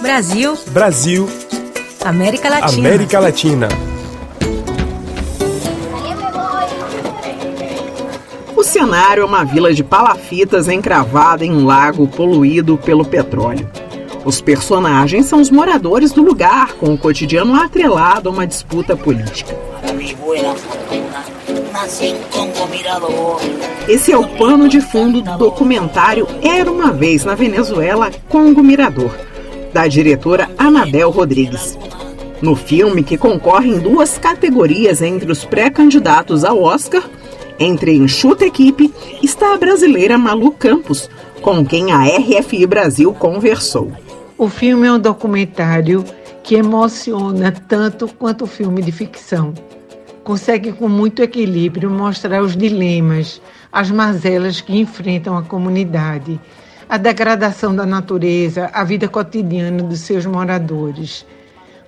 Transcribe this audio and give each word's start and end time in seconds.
Brasil. 0.00 0.58
Brasil. 0.68 1.28
América 2.04 2.48
Latina. 2.48 2.88
América 2.88 3.20
Latina. 3.20 3.68
O 8.56 8.62
cenário 8.62 9.22
é 9.22 9.26
uma 9.26 9.44
vila 9.44 9.72
de 9.72 9.84
palafitas 9.84 10.68
encravada 10.68 11.44
em 11.44 11.52
um 11.52 11.64
lago 11.64 12.06
poluído 12.08 12.76
pelo 12.78 13.04
petróleo. 13.04 13.68
Os 14.24 14.40
personagens 14.40 15.26
são 15.26 15.40
os 15.40 15.50
moradores 15.50 16.12
do 16.12 16.22
lugar, 16.22 16.72
com 16.74 16.94
o 16.94 16.98
cotidiano 16.98 17.54
atrelado 17.54 18.28
a 18.28 18.32
uma 18.32 18.46
disputa 18.46 18.96
política. 18.96 19.56
Esse 23.88 24.10
é 24.10 24.18
o 24.18 24.26
pano 24.36 24.68
de 24.68 24.80
fundo 24.80 25.22
do 25.22 25.38
documentário 25.38 26.26
Era 26.42 26.68
uma 26.68 26.90
Vez 26.90 27.24
na 27.24 27.36
Venezuela, 27.36 28.10
Congo 28.28 28.64
Mirador, 28.64 29.14
da 29.72 29.86
diretora 29.86 30.50
Anabel 30.58 31.10
Rodrigues. 31.10 31.78
No 32.42 32.56
filme, 32.56 33.04
que 33.04 33.16
concorre 33.16 33.68
em 33.68 33.78
duas 33.78 34.18
categorias 34.18 35.00
entre 35.00 35.30
os 35.30 35.44
pré-candidatos 35.44 36.42
ao 36.42 36.60
Oscar, 36.62 37.08
entre 37.60 37.94
enxuta 37.94 38.44
equipe, 38.44 38.92
está 39.22 39.54
a 39.54 39.58
brasileira 39.58 40.18
Malu 40.18 40.50
Campos, 40.50 41.08
com 41.40 41.64
quem 41.64 41.92
a 41.92 42.02
RFI 42.02 42.66
Brasil 42.66 43.14
conversou. 43.14 43.92
O 44.36 44.48
filme 44.48 44.88
é 44.88 44.92
um 44.92 44.98
documentário 44.98 46.04
que 46.42 46.56
emociona 46.56 47.52
tanto 47.52 48.08
quanto 48.08 48.44
o 48.44 48.48
filme 48.48 48.82
de 48.82 48.90
ficção. 48.90 49.54
Consegue 50.28 50.72
com 50.72 50.90
muito 50.90 51.22
equilíbrio 51.22 51.88
mostrar 51.90 52.42
os 52.42 52.54
dilemas, 52.54 53.40
as 53.72 53.90
mazelas 53.90 54.60
que 54.60 54.78
enfrentam 54.78 55.34
a 55.34 55.42
comunidade, 55.42 56.38
a 56.86 56.98
degradação 56.98 57.74
da 57.74 57.86
natureza, 57.86 58.68
a 58.74 58.84
vida 58.84 59.08
cotidiana 59.08 59.82
dos 59.82 60.00
seus 60.00 60.26
moradores. 60.26 61.24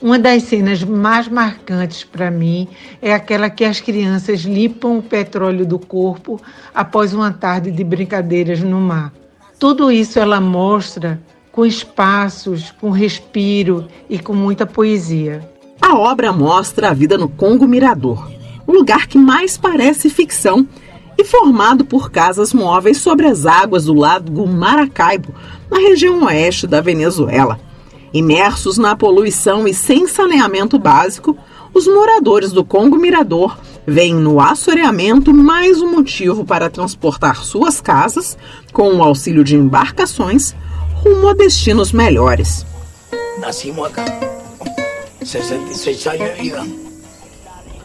Uma 0.00 0.18
das 0.18 0.44
cenas 0.44 0.82
mais 0.82 1.28
marcantes 1.28 2.02
para 2.02 2.30
mim 2.30 2.66
é 3.02 3.12
aquela 3.12 3.50
que 3.50 3.62
as 3.62 3.78
crianças 3.78 4.40
limpam 4.40 4.96
o 4.96 5.02
petróleo 5.02 5.66
do 5.66 5.78
corpo 5.78 6.40
após 6.74 7.12
uma 7.12 7.30
tarde 7.30 7.70
de 7.70 7.84
brincadeiras 7.84 8.60
no 8.60 8.80
mar. 8.80 9.12
Tudo 9.58 9.92
isso 9.92 10.18
ela 10.18 10.40
mostra 10.40 11.20
com 11.52 11.66
espaços, 11.66 12.70
com 12.80 12.88
respiro 12.88 13.86
e 14.08 14.18
com 14.18 14.32
muita 14.32 14.64
poesia. 14.64 15.46
A 15.80 15.94
obra 15.94 16.32
mostra 16.32 16.90
a 16.90 16.94
vida 16.94 17.16
no 17.16 17.28
Congo 17.28 17.66
Mirador, 17.66 18.30
o 18.66 18.72
lugar 18.72 19.06
que 19.06 19.18
mais 19.18 19.56
parece 19.56 20.10
ficção 20.10 20.66
e 21.16 21.24
formado 21.24 21.84
por 21.84 22.10
casas 22.10 22.52
móveis 22.52 22.98
sobre 22.98 23.26
as 23.26 23.46
águas 23.46 23.86
do 23.86 23.94
lago 23.94 24.46
Maracaibo, 24.46 25.34
na 25.70 25.78
região 25.78 26.24
oeste 26.24 26.66
da 26.66 26.80
Venezuela. 26.80 27.58
Imersos 28.12 28.76
na 28.76 28.96
poluição 28.96 29.66
e 29.66 29.74
sem 29.74 30.06
saneamento 30.06 30.78
básico, 30.78 31.36
os 31.72 31.86
moradores 31.86 32.52
do 32.52 32.64
Congo 32.64 32.96
Mirador 32.96 33.56
veem 33.86 34.14
no 34.14 34.40
assoreamento 34.40 35.32
mais 35.32 35.80
um 35.80 35.90
motivo 35.90 36.44
para 36.44 36.70
transportar 36.70 37.44
suas 37.44 37.80
casas, 37.80 38.36
com 38.72 38.94
o 38.94 39.02
auxílio 39.02 39.44
de 39.44 39.56
embarcações, 39.56 40.54
rumo 40.94 41.28
a 41.28 41.34
destinos 41.34 41.92
melhores. 41.92 42.66
Nascimos 43.38 43.86
acá. 43.86 44.39
66 45.22 46.06
anos 46.06 46.36
de 46.36 46.42
vida. 46.42 46.66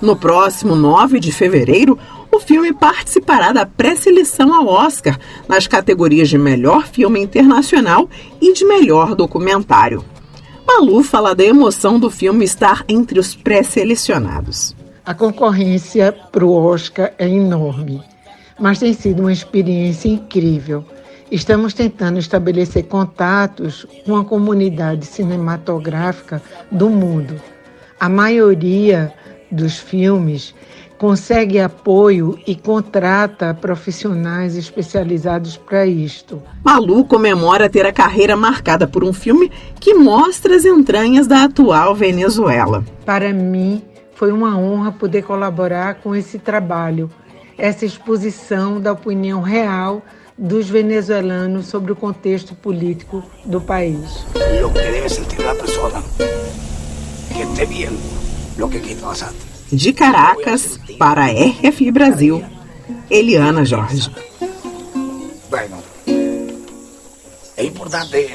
No 0.00 0.16
próximo 0.16 0.74
9 0.74 1.20
de 1.20 1.30
fevereiro, 1.30 1.98
o 2.32 2.40
filme 2.40 2.72
participará 2.72 3.52
da 3.52 3.66
pré-seleção 3.66 4.54
ao 4.54 4.66
Oscar 4.66 5.18
nas 5.48 5.66
categorias 5.66 6.28
de 6.28 6.38
melhor 6.38 6.86
filme 6.86 7.20
internacional 7.20 8.08
e 8.40 8.52
de 8.52 8.64
melhor 8.64 9.14
documentário. 9.14 10.04
Malu 10.66 11.02
fala 11.02 11.34
da 11.34 11.44
emoção 11.44 11.98
do 11.98 12.08
filme 12.08 12.44
estar 12.44 12.84
entre 12.88 13.18
os 13.18 13.34
pré-selecionados. 13.34 14.74
A 15.04 15.12
concorrência 15.12 16.12
para 16.12 16.44
o 16.44 16.52
Oscar 16.52 17.12
é 17.18 17.28
enorme, 17.28 18.00
mas 18.58 18.78
tem 18.78 18.92
sido 18.92 19.20
uma 19.20 19.32
experiência 19.32 20.08
incrível. 20.08 20.84
Estamos 21.30 21.72
tentando 21.72 22.18
estabelecer 22.18 22.86
contatos 22.86 23.86
com 24.04 24.16
a 24.16 24.24
comunidade 24.24 25.06
cinematográfica 25.06 26.42
do 26.72 26.90
mundo. 26.90 27.40
A 28.00 28.08
maioria 28.08 29.14
dos 29.48 29.78
filmes 29.78 30.52
consegue 30.98 31.60
apoio 31.60 32.36
e 32.48 32.56
contrata 32.56 33.54
profissionais 33.54 34.56
especializados 34.56 35.56
para 35.56 35.86
isto. 35.86 36.42
Malu 36.64 37.04
comemora 37.04 37.70
ter 37.70 37.86
a 37.86 37.92
carreira 37.92 38.34
marcada 38.34 38.88
por 38.88 39.04
um 39.04 39.12
filme 39.12 39.52
que 39.78 39.94
mostra 39.94 40.56
as 40.56 40.64
entranhas 40.64 41.28
da 41.28 41.44
atual 41.44 41.94
Venezuela. 41.94 42.84
Para 43.06 43.32
mim, 43.32 43.82
foi 44.16 44.32
uma 44.32 44.58
honra 44.58 44.90
poder 44.90 45.22
colaborar 45.22 45.94
com 46.02 46.14
esse 46.14 46.40
trabalho, 46.40 47.08
essa 47.56 47.86
exposição 47.86 48.80
da 48.80 48.92
opinião 48.92 49.40
real 49.40 50.02
dos 50.40 50.70
venezuelanos 50.70 51.66
sobre 51.66 51.92
o 51.92 51.96
contexto 51.96 52.54
político 52.54 53.22
do 53.44 53.60
país. 53.60 54.24
Lo 54.60 54.72
que 54.72 54.80
debe 54.80 55.08
sentir 55.08 55.40
la 55.40 55.52
persona 55.54 56.02
que 57.28 57.42
esté 57.42 57.66
viendo 57.66 58.00
lo 58.56 58.70
que. 58.70 58.80
De 59.70 59.94
Caracas, 59.94 60.80
para 60.98 61.26
a 61.26 61.30
RFI 61.30 61.90
Brasil, 61.90 62.44
Eliana 63.10 63.64
Jorge. 63.68 64.10
Bueno, 65.50 65.76
es 67.56 67.64
importante 67.64 68.28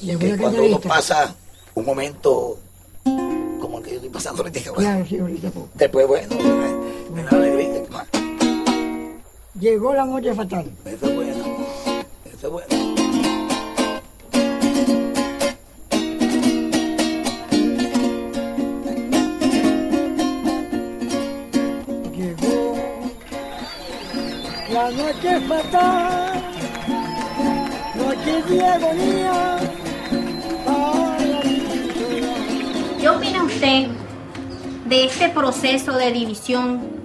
que 0.00 0.36
cuando 0.38 0.62
uno 0.62 0.80
pasa 0.80 1.34
un 1.74 1.84
momento 1.84 2.56
como 3.60 3.78
el 3.78 3.84
que 3.84 3.90
yo 3.90 3.96
estoy 3.96 4.10
pasando 4.10 4.42
ahorita, 4.42 4.70
ahorita 4.70 5.50
poco. 5.50 5.68
después, 5.74 6.06
bueno, 6.06 6.36
me, 6.36 7.22
me 7.22 7.28
da 7.28 7.36
alegría. 7.36 7.68
Llegó 9.60 9.92
la 9.92 10.04
muerte 10.04 10.32
fatal. 10.34 10.70
Eso 10.84 11.06
es 11.06 11.14
bueno, 11.16 11.44
eso 12.24 12.46
es 12.46 12.52
bueno. 12.52 12.68
Llegó 22.16 22.76
la 24.72 24.90
noche 24.92 25.40
fatal. 25.40 26.42
Noche 27.96 28.42
de 28.48 28.64
agonía. 28.64 29.58
¿Qué 33.00 33.08
opina 33.08 33.42
usted 33.42 33.88
de 34.86 35.04
este 35.04 35.28
proceso 35.30 35.94
de 35.94 36.12
división 36.12 36.98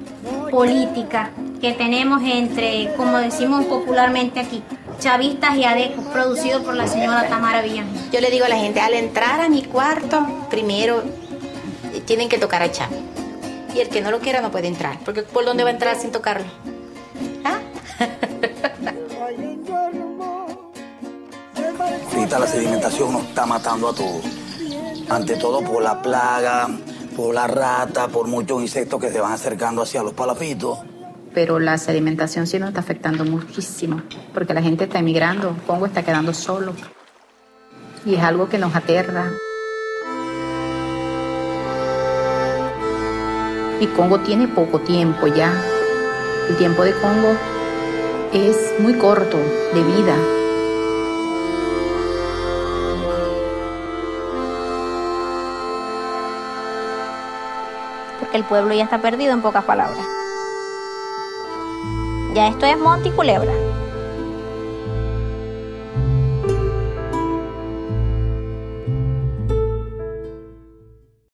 política 0.53 1.31
que 1.59 1.73
tenemos 1.73 2.21
entre, 2.21 2.93
como 2.95 3.17
decimos 3.17 3.65
popularmente 3.65 4.39
aquí, 4.39 4.61
chavistas 4.99 5.57
y 5.57 5.63
adecos, 5.63 6.05
producido 6.13 6.61
por 6.61 6.75
la 6.75 6.85
señora 6.87 7.27
Tamara 7.27 7.63
Villamil? 7.63 8.11
Yo 8.11 8.21
le 8.21 8.29
digo 8.29 8.45
a 8.45 8.49
la 8.49 8.57
gente, 8.57 8.79
al 8.79 8.93
entrar 8.93 9.41
a 9.41 9.49
mi 9.49 9.63
cuarto, 9.63 10.45
primero 10.51 11.01
eh, 11.91 12.01
tienen 12.05 12.29
que 12.29 12.37
tocar 12.37 12.61
a 12.61 12.71
Chávez. 12.71 12.99
Y 13.73 13.79
el 13.79 13.89
que 13.89 14.01
no 14.01 14.11
lo 14.11 14.19
quiera 14.19 14.41
no 14.41 14.51
puede 14.51 14.67
entrar, 14.67 14.99
porque 15.03 15.23
¿por 15.23 15.43
dónde 15.43 15.63
va 15.63 15.71
a 15.71 15.73
entrar 15.73 15.99
sin 15.99 16.11
tocarlo? 16.11 16.45
¿Ah? 17.43 17.59
Ahorita 22.15 22.37
la 22.37 22.45
sedimentación 22.45 23.11
nos 23.11 23.23
está 23.23 23.47
matando 23.47 23.89
a 23.89 23.95
todos. 23.95 24.21
Ante 25.09 25.35
todo 25.35 25.63
por 25.63 25.81
la 25.81 25.99
plaga, 25.99 26.69
por 27.15 27.33
la 27.33 27.47
rata, 27.47 28.07
por 28.07 28.27
muchos 28.27 28.61
insectos 28.61 28.99
que 28.99 29.11
se 29.11 29.19
van 29.19 29.31
acercando 29.31 29.81
hacia 29.81 30.03
los 30.03 30.13
palafitos. 30.13 30.79
Pero 31.33 31.59
la 31.59 31.77
sedimentación 31.77 32.45
sí 32.45 32.59
nos 32.59 32.69
está 32.69 32.81
afectando 32.81 33.25
muchísimo, 33.25 34.01
porque 34.33 34.53
la 34.53 34.61
gente 34.61 34.83
está 34.83 34.99
emigrando, 34.99 35.55
Congo 35.65 35.85
está 35.85 36.03
quedando 36.03 36.33
solo. 36.33 36.73
Y 38.05 38.15
es 38.15 38.21
algo 38.21 38.49
que 38.49 38.57
nos 38.57 38.75
aterra. 38.75 39.31
Y 43.79 43.87
Congo 43.87 44.19
tiene 44.19 44.47
poco 44.47 44.79
tiempo 44.79 45.27
ya. 45.27 45.51
El 46.49 46.57
tiempo 46.57 46.83
de 46.83 46.93
Congo 46.93 47.35
es 48.33 48.73
muy 48.79 48.93
corto 48.93 49.37
de 49.73 49.83
vida. 49.83 50.15
Porque 58.33 58.41
el 58.41 58.49
pueblo 58.49 58.73
ya 58.73 58.85
está 58.85 58.99
perdido 58.99 59.31
en 59.31 59.43
pocas 59.43 59.63
palabras. 59.63 60.03
Ya 62.33 62.47
esto 62.47 62.65
es 62.65 62.79
monte 62.79 63.11
culebra. 63.11 63.51